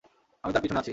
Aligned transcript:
আমি 0.43 0.51
তার 0.53 0.61
পিছনে 0.61 0.79
আছি। 0.79 0.89